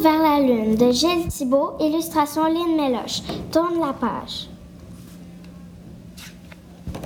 vers 0.00 0.22
la 0.22 0.40
Lune 0.40 0.76
de 0.76 0.90
Gilles 0.90 1.28
Thibault, 1.28 1.72
illustration 1.80 2.44
Lynn 2.44 2.76
Méloche. 2.76 3.20
Tourne 3.50 3.78
la 3.80 3.92
page. 3.92 4.48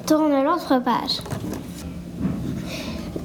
Tourne 0.07 0.45
l'autre 0.45 0.81
page. 0.85 1.21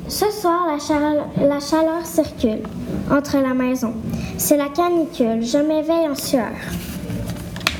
Ce 0.08 0.32
soir, 0.32 0.66
la 0.68 0.80
chaleur, 0.80 1.28
la 1.38 1.60
chaleur 1.60 2.06
circule 2.06 2.64
entre 3.12 3.38
la 3.38 3.54
maison. 3.54 3.94
C'est 4.38 4.58
la 4.58 4.70
canicule. 4.70 5.44
Je 5.44 5.58
m'éveille 5.58 6.10
en 6.10 6.16
sueur. 6.16 6.52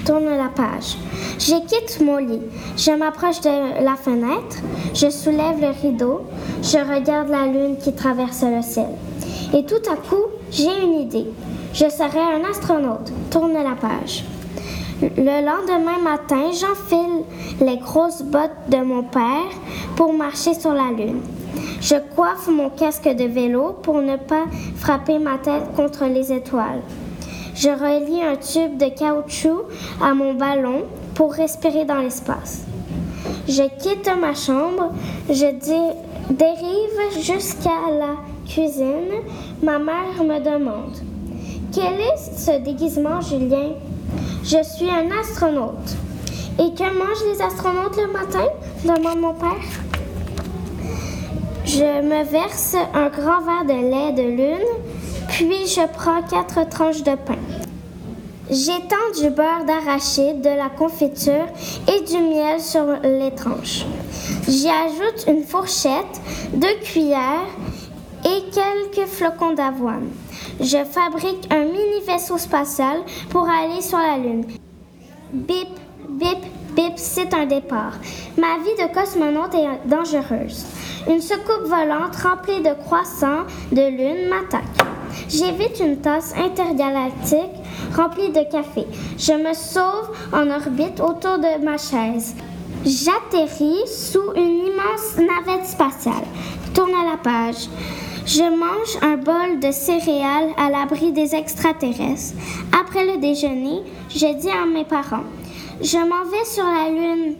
Tourne 0.06 0.26
la 0.26 0.50
page. 0.56 0.98
Je 1.40 1.56
quitte 1.66 2.00
mon 2.02 2.18
lit. 2.18 2.42
Je 2.78 2.92
m'approche 2.92 3.42
de 3.42 3.84
la 3.84 3.96
fenêtre. 3.96 4.58
Je 4.94 5.10
soulève 5.10 5.60
le 5.60 5.70
rideau. 5.82 6.22
Je 6.62 6.78
regarde 6.78 7.30
la 7.30 7.48
lune 7.48 7.78
qui 7.78 7.94
traverse 7.94 8.44
le 8.44 8.62
ciel. 8.62 8.90
Et 9.54 9.66
tout 9.66 9.82
à 9.92 9.96
coup, 9.96 10.26
j'ai 10.52 10.84
une 10.84 11.02
idée. 11.02 11.28
Je 11.74 11.90
serai 11.90 12.20
un 12.20 12.50
astronaute. 12.50 13.12
Tourne 13.30 13.54
la 13.54 13.76
page. 13.76 14.24
Le 15.02 15.44
lendemain 15.46 15.98
matin, 16.04 16.52
j'enfile 16.52 17.24
les 17.60 17.78
grosses 17.78 18.22
bottes 18.22 18.52
de 18.70 18.78
mon 18.78 19.04
père 19.04 19.50
pour 19.96 20.14
marcher 20.14 20.54
sur 20.54 20.74
la 20.74 20.92
lune. 20.92 21.22
Je 21.82 21.96
coiffe 22.16 22.48
mon 22.48 22.70
casque 22.70 23.08
de 23.10 23.24
vélo 23.24 23.76
pour 23.82 24.02
ne 24.02 24.16
pas 24.18 24.44
frapper 24.76 25.18
ma 25.18 25.38
tête 25.40 25.74
contre 25.76 26.06
les 26.06 26.32
étoiles. 26.32 26.82
Je 27.56 27.70
relie 27.70 28.22
un 28.22 28.36
tube 28.36 28.78
de 28.78 28.90
caoutchouc 28.90 29.64
à 30.02 30.14
mon 30.14 30.34
ballon 30.36 30.84
pour 31.16 31.34
respirer 31.34 31.86
dans 31.86 31.98
l'espace. 32.00 32.66
Je 33.48 33.64
quitte 33.80 34.10
ma 34.20 34.34
chambre, 34.36 34.92
je 35.30 35.46
dé- 35.52 35.96
dérive 36.30 37.22
jusqu'à 37.24 37.90
la 38.00 38.16
cuisine. 38.48 39.10
Ma 39.64 39.80
mère 39.80 40.24
me 40.24 40.40
demande 40.40 40.98
Quel 41.74 42.02
est 42.02 42.18
ce 42.38 42.60
déguisement, 42.60 43.22
Julien? 43.22 43.70
Je 44.44 44.62
suis 44.62 44.90
un 44.90 45.10
astronaute. 45.22 45.96
Et 46.60 46.74
que 46.74 46.84
mangent 46.84 47.24
les 47.32 47.42
astronautes 47.42 47.96
le 47.96 48.12
matin 48.12 48.46
demande 48.84 49.22
mon 49.22 49.34
père? 49.34 49.52
Je 51.64 52.02
me 52.02 52.26
verse 52.26 52.76
un 52.94 53.08
grand 53.08 53.42
verre 53.42 53.64
de 53.66 53.90
lait 53.90 54.12
de 54.12 54.22
lune, 54.22 54.68
puis 55.30 55.66
je 55.66 55.88
prends 55.94 56.22
quatre 56.24 56.68
tranches 56.68 57.04
de 57.04 57.16
pain. 57.16 57.40
J'étends 58.50 59.22
du 59.22 59.30
beurre 59.30 59.64
d'arachide, 59.66 60.42
de 60.42 60.50
la 60.50 60.70
confiture 60.78 61.48
et 61.88 62.02
du 62.04 62.18
miel 62.18 62.60
sur 62.60 62.86
les 63.02 63.32
tranches. 63.34 63.86
J'y 64.46 64.68
ajoute 64.68 65.26
une 65.30 65.44
fourchette, 65.44 66.20
deux 66.54 66.76
cuillères 66.84 67.48
et 68.26 68.44
quelques 68.52 69.08
flocons 69.08 69.54
d'avoine. 69.54 70.10
Je 70.60 70.84
fabrique 70.84 71.48
un 71.52 71.66
mini 71.66 72.02
vaisseau 72.06 72.38
spatial 72.38 72.98
pour 73.30 73.48
aller 73.50 73.82
sur 73.82 73.98
la 73.98 74.18
Lune. 74.18 74.46
Bip, 75.34 75.70
bip, 76.10 76.40
bip, 76.76 76.94
c'est 76.98 77.34
un 77.34 77.46
départ. 77.46 77.94
Ma 78.38 78.58
vie 78.58 78.76
de 78.78 78.94
cosmonaute 78.94 79.56
est 79.56 79.88
dangereuse. 79.88 80.66
Une 81.08 81.22
soucoupe 81.22 81.66
volante 81.66 82.16
remplie 82.18 82.62
de 82.62 82.74
croissants 82.86 83.46
de 83.72 83.82
lune 83.82 84.30
m'attaque. 84.30 84.88
J'évite 85.30 85.80
une 85.80 85.98
tasse 85.98 86.34
intergalactique 86.38 87.56
remplie 87.96 88.30
de 88.30 88.44
café. 88.52 88.86
Je 89.18 89.34
me 89.34 89.54
sauve 89.54 90.16
en 90.32 90.50
orbite 90.50 91.00
autour 91.00 91.40
de 91.40 91.64
ma 91.64 91.78
chaise. 91.78 92.36
J'atterris 92.86 93.88
sous 93.88 94.32
une 94.36 94.66
immense 94.68 95.18
navette 95.18 95.66
spatiale. 95.66 96.26
Tourne 96.74 96.94
à 96.94 97.12
la 97.12 97.18
page. 97.18 97.68
Je 98.26 98.44
mange 98.44 98.98
un 99.02 99.18
bol 99.18 99.60
de 99.60 99.72
céréales 99.72 100.52
à 100.56 100.70
l'abri 100.70 101.12
des 101.12 101.34
extraterrestres. 101.34 102.36
Après 102.80 103.04
le 103.04 103.20
déjeuner, 103.20 103.82
je 104.10 104.40
dis 104.40 104.50
à 104.50 104.66
mes 104.66 104.86
parents 104.86 105.24
Je 105.82 105.98
m'en 105.98 106.24
vais 106.30 106.46
sur 106.46 106.64
la 106.64 106.90
Lune, 106.90 107.36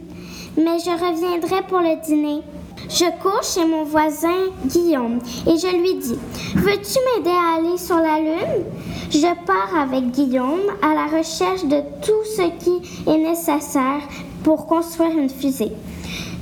mais 0.56 0.80
je 0.80 0.90
reviendrai 0.90 1.62
pour 1.68 1.78
le 1.78 2.04
dîner. 2.04 2.42
Je 2.88 3.04
cours 3.22 3.42
chez 3.44 3.64
mon 3.64 3.84
voisin 3.84 4.50
Guillaume 4.66 5.20
et 5.46 5.56
je 5.56 5.68
lui 5.68 5.94
dis 5.94 6.18
Veux-tu 6.56 6.98
m'aider 7.16 7.30
à 7.30 7.58
aller 7.58 7.78
sur 7.78 7.96
la 7.96 8.18
Lune? 8.18 8.64
Je 9.08 9.46
pars 9.46 9.74
avec 9.80 10.10
Guillaume 10.10 10.72
à 10.82 10.94
la 10.94 11.16
recherche 11.16 11.64
de 11.64 11.80
tout 12.04 12.24
ce 12.36 12.42
qui 12.62 13.08
est 13.08 13.18
nécessaire 13.18 14.02
pour 14.42 14.66
construire 14.66 15.16
une 15.16 15.30
fusée. 15.30 15.72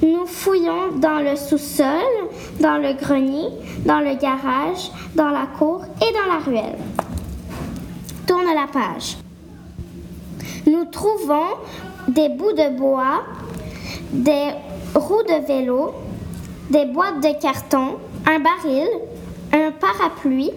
Nous 0.03 0.27
fouillons 0.27 0.97
dans 0.97 1.19
le 1.19 1.37
sous-sol, 1.37 1.87
dans 2.59 2.78
le 2.78 2.94
grenier, 2.94 3.49
dans 3.84 4.00
le 4.00 4.15
garage, 4.16 4.91
dans 5.15 5.28
la 5.28 5.47
cour 5.59 5.84
et 6.00 6.12
dans 6.12 6.33
la 6.33 6.39
ruelle. 6.39 6.78
Tourne 8.27 8.55
la 8.55 8.66
page. 8.66 9.19
Nous 10.66 10.84
trouvons 10.87 11.56
des 12.09 12.28
bouts 12.31 12.53
de 12.53 12.77
bois, 12.78 13.25
des 14.12 14.50
roues 14.94 15.22
de 15.22 15.47
vélo, 15.47 15.93
des 16.71 16.87
boîtes 16.87 17.21
de 17.21 17.41
carton, 17.41 17.97
un 18.27 18.39
baril, 18.39 18.89
un 19.53 19.72
parapluie 19.72 20.53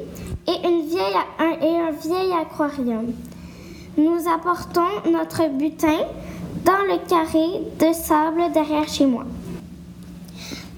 et, 0.47 0.51
et 0.51 1.77
un 1.77 1.91
vieil 1.91 2.31
aquarium. 2.41 3.13
Nous 3.97 4.19
apportons 4.33 5.11
notre 5.11 5.49
butin 5.49 5.99
dans 6.65 6.83
le 6.87 6.97
carré 7.07 7.61
de 7.79 7.93
sable 7.93 8.51
derrière 8.53 8.87
chez 8.87 9.05
moi. 9.05 9.25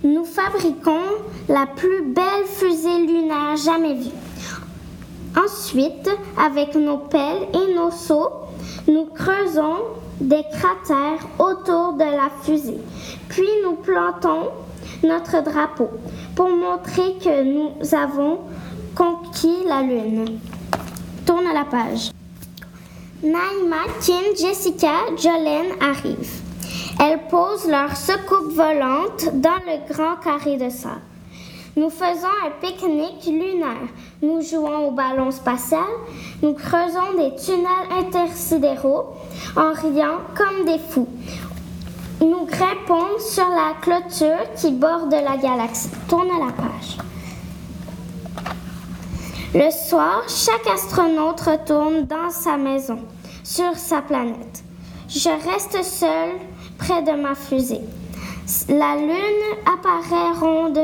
Nous 0.03 0.25
fabriquons 0.25 1.01
la 1.50 1.66
plus 1.66 2.03
belle 2.13 2.46
fusée 2.46 3.06
lunaire 3.06 3.57
jamais 3.57 3.95
vue. 3.95 4.12
Ensuite, 5.35 6.09
avec 6.38 6.75
nos 6.75 6.97
pelles 6.97 7.47
et 7.53 7.74
nos 7.75 7.91
seaux, 7.91 8.29
nous 8.88 9.06
creusons 9.06 9.78
des 10.22 10.44
cratères 10.51 11.28
autour 11.40 11.94
de 11.94 12.03
la 12.03 12.29
fusée. 12.44 12.79
Puis 13.29 13.47
nous 13.63 13.75
plantons 13.75 14.50
notre 15.03 15.44
drapeau 15.44 15.90
pour 16.35 16.50
montrer 16.50 17.16
que 17.24 17.44
nous 17.44 17.72
avons 17.94 18.40
conquis 18.95 19.66
la 19.68 19.81
Lune. 19.81 20.40
Tourne 21.25 21.51
la 21.53 21.66
page. 21.66 22.15
Naïma, 23.24 23.86
Kim, 24.02 24.36
Jessica, 24.38 25.06
Jolene 25.18 25.72
arrivent. 25.80 26.42
Elles 27.00 27.28
posent 27.30 27.68
leur 27.68 27.96
secoupe 27.96 28.52
volante 28.53 29.30
dans 29.36 29.62
le 29.66 29.92
grand 29.92 30.18
carré 30.18 30.58
de 30.58 30.70
sable. 30.70 31.00
Nous 31.78 31.90
faisons 31.90 32.28
un 32.46 32.52
pique-nique 32.62 33.25
lunaire. 33.25 33.88
Nous 34.22 34.42
jouons 34.42 34.88
au 34.88 34.92
ballon 34.92 35.31
spatial. 35.31 35.80
Nous 36.42 36.54
creusons 36.54 37.18
des 37.18 37.36
tunnels 37.38 38.06
intersidéraux 38.06 39.14
en 39.56 39.72
riant 39.72 40.20
comme 40.36 40.66
des 40.66 40.80
fous. 40.80 41.08
Nous 42.20 42.46
grimpons 42.46 43.18
sur 43.20 43.48
la 43.50 43.75
clôture 43.81 44.54
qui 44.58 44.72
borde 44.72 45.14
la 45.14 45.38
galaxie. 45.38 45.90
Tourne 46.09 46.28
la 46.28 46.52
page. 46.52 46.98
Le 49.53 49.72
soir, 49.72 50.23
chaque 50.28 50.67
astronaute 50.73 51.39
retourne 51.41 52.06
dans 52.06 52.29
sa 52.29 52.57
maison, 52.57 53.00
sur 53.44 53.75
sa 53.75 54.01
planète. 54.01 54.63
Je 55.07 55.29
reste 55.29 55.83
seule 55.83 56.33
près 56.78 57.01
de 57.03 57.11
ma 57.11 57.35
fusée. 57.35 57.81
La 58.67 58.95
lune 58.95 59.45
apparaît 59.66 60.39
ronde, 60.39 60.79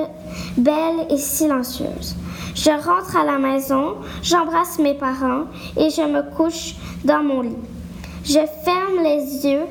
belle 0.58 1.06
et 1.10 1.18
silencieuse. 1.18 2.16
Je 2.56 2.70
rentre 2.70 3.18
à 3.18 3.26
la 3.26 3.40
maison, 3.40 3.96
j'embrasse 4.24 4.80
mes 4.80 4.94
parents 4.94 5.46
et 5.78 5.90
je 5.90 6.02
me 6.02 6.22
couche 6.36 6.76
dans 7.04 7.24
mon 7.24 7.42
lit. 7.42 7.58
Je 8.24 8.40
ferme 8.64 9.04
les 9.04 9.46
yeux 9.46 9.66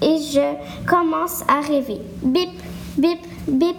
et 0.00 0.18
je 0.18 0.86
commence 0.86 1.42
à 1.48 1.60
rêver. 1.60 2.00
Bip, 2.22 2.50
bip, 2.96 3.20
bip, 3.48 3.76